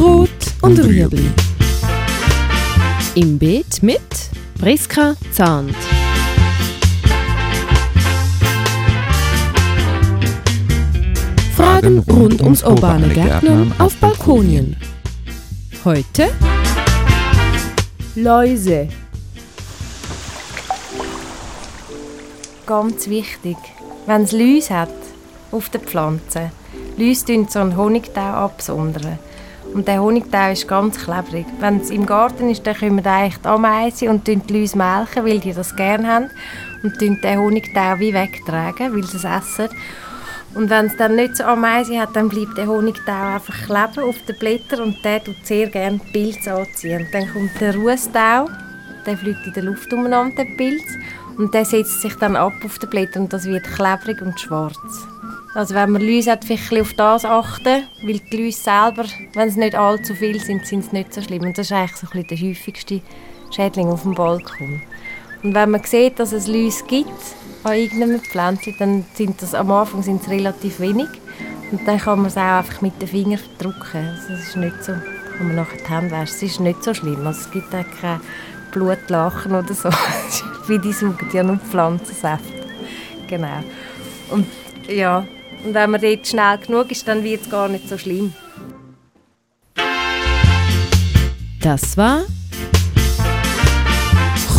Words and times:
Rot 0.00 0.30
und 0.62 0.78
Rüebli. 0.78 1.30
Im 3.16 3.38
Beet 3.38 3.82
mit 3.82 4.00
Priska 4.58 5.14
Zahnt. 5.30 5.76
Fragen 11.54 11.98
rund 11.98 12.40
ums 12.40 12.62
urbane 12.62 13.10
Gärtnern 13.10 13.74
auf 13.78 13.94
Balkonien. 13.96 14.74
Heute 15.84 16.30
Läuse. 18.14 18.88
Ganz 22.64 23.06
wichtig, 23.06 23.58
wenn 24.06 24.22
es 24.22 24.32
Läuse 24.32 24.74
hat 24.74 24.88
auf 25.52 25.68
den 25.68 25.82
Pflanzen, 25.82 26.50
Läuse 26.96 27.26
tun 27.26 27.48
so 27.50 27.58
einen 27.58 27.76
Honigtau 27.76 28.22
absondern. 28.22 29.18
Und 29.74 29.86
der 29.86 30.02
Honigtau 30.02 30.50
ist 30.50 30.66
ganz 30.66 30.98
klebrig. 30.98 31.46
Wenn 31.60 31.80
es 31.80 31.90
im 31.90 32.04
Garten 32.04 32.50
ist, 32.50 32.66
dann 32.66 32.76
kommen 32.76 33.06
eigentlich 33.06 33.38
die 33.38 33.48
Ameisen 33.48 34.08
und 34.08 34.26
die 34.26 34.40
Läuse 34.48 34.76
melken, 34.76 35.24
weil 35.24 35.38
die 35.38 35.52
das 35.52 35.76
gerne 35.76 36.08
haben. 36.08 36.30
Und 36.82 37.00
den 37.00 37.20
Honigtau 37.38 37.98
wie 37.98 38.12
wegtragen, 38.12 38.94
weil 38.94 39.04
sie 39.04 39.18
es 39.18 39.24
essen. 39.24 39.68
Und 40.54 40.68
wenn 40.68 40.86
es 40.86 40.96
dann 40.96 41.14
nicht 41.14 41.36
so 41.36 41.44
Ameisen 41.44 42.00
hat, 42.00 42.16
dann 42.16 42.28
bleibt 42.28 42.58
der 42.58 42.66
Honigtau 42.66 43.34
einfach 43.34 43.54
kleben 43.66 44.08
auf 44.08 44.16
den 44.26 44.36
Blättern 44.38 44.80
und 44.80 45.04
der 45.04 45.22
tut 45.22 45.36
sehr 45.44 45.68
gerne 45.68 46.00
Pilze 46.12 46.52
anziehen. 46.52 47.06
Dann 47.12 47.32
kommt 47.32 47.60
der 47.60 47.76
Rußtau, 47.76 48.48
der 49.06 49.16
fliegt 49.16 49.46
in 49.46 49.52
der 49.52 49.62
Luft 49.62 49.92
umeinander, 49.92 50.44
der 50.44 50.56
Pilz, 50.56 50.84
und 51.38 51.54
der 51.54 51.64
setzt 51.64 52.02
sich 52.02 52.14
dann 52.16 52.34
ab 52.34 52.52
auf 52.64 52.78
den 52.80 52.90
Blättern 52.90 53.22
und 53.22 53.32
das 53.32 53.44
wird 53.44 53.64
klebrig 53.64 54.20
und 54.20 54.38
schwarz. 54.40 55.06
Also 55.54 55.74
wenn 55.74 55.90
man 55.90 56.02
Läuse 56.02 56.30
hat, 56.30 56.44
vielleicht 56.44 56.80
auf 56.80 56.94
das 56.94 57.24
achten, 57.24 57.84
weil 58.02 58.20
die 58.20 58.36
Läuse 58.36 58.58
selber, 58.58 59.04
wenn 59.34 59.48
es 59.48 59.56
nicht 59.56 59.74
allzu 59.74 60.14
viel 60.14 60.40
sind, 60.40 60.64
sind 60.64 60.84
es 60.84 60.92
nicht 60.92 61.12
so 61.12 61.22
schlimm. 61.22 61.42
Und 61.42 61.58
das 61.58 61.66
ist 61.66 61.72
eigentlich 61.72 61.96
so 61.96 62.06
ein 62.12 62.26
der 62.26 62.38
häufigste 62.38 63.00
Schädling 63.50 63.88
auf 63.88 64.02
dem 64.02 64.14
Balkon. 64.14 64.80
Und 65.42 65.54
wenn 65.54 65.70
man 65.70 65.82
sieht, 65.82 66.20
dass 66.20 66.32
es 66.32 66.46
Läuse 66.46 66.84
gibt 66.84 67.08
an 67.64 67.74
irgendeinem 67.74 68.20
Pflänzchen, 68.20 68.76
dann 68.78 69.04
sind 69.14 69.42
das 69.42 69.54
am 69.54 69.72
Anfang 69.72 70.02
sind 70.02 70.22
es 70.22 70.30
relativ 70.30 70.78
wenig. 70.78 71.08
Und 71.72 71.86
dann 71.86 71.98
kann 71.98 72.18
man 72.18 72.26
es 72.26 72.36
auch 72.36 72.58
einfach 72.58 72.80
mit 72.80 73.00
den 73.00 73.08
Fingern 73.08 73.40
drücken. 73.58 74.08
Also 74.08 74.28
das 74.30 74.40
ist 74.40 74.56
nicht 74.56 74.84
so, 74.84 74.92
kann 74.92 75.46
man 75.48 75.56
nachher 75.56 75.78
die 75.78 75.90
Hände 75.90 76.10
waschen. 76.12 76.34
Es 76.36 76.42
ist 76.42 76.60
nicht 76.60 76.84
so 76.84 76.94
schlimm. 76.94 77.26
Also 77.26 77.40
es 77.40 77.50
gibt 77.50 77.74
auch 77.74 77.84
kein 78.00 78.20
Blutlachen 78.70 79.52
oder 79.52 79.74
so. 79.74 79.88
Wie 80.68 80.78
die 80.78 80.92
saugen 80.92 81.28
ja 81.32 81.42
nur 81.42 81.58
Pflanzensaft. 81.58 82.44
Genau. 83.28 83.64
Und 84.30 84.46
ja, 84.88 85.24
und 85.64 85.74
wenn 85.74 85.90
man 85.90 86.00
dort 86.00 86.26
schnell 86.26 86.58
genug 86.58 86.90
ist, 86.90 87.06
dann 87.06 87.24
wird 87.24 87.42
es 87.42 87.50
gar 87.50 87.68
nicht 87.68 87.88
so 87.88 87.98
schlimm. 87.98 88.32
Das 91.60 91.96
war 91.96 92.22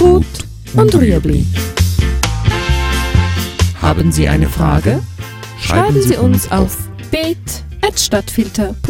Rot 0.02 0.26
und 0.74 0.94
Rüebli. 0.96 1.46
Haben 3.80 4.12
Sie 4.12 4.28
eine 4.28 4.48
Frage? 4.48 5.00
Schreiben 5.60 6.02
Sie 6.02 6.16
uns 6.16 6.52
auf 6.52 6.76
beet.stadtfilter.ch. 7.12 8.82